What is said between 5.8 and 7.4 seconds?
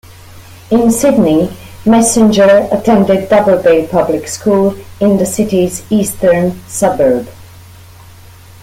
eastern suburbs.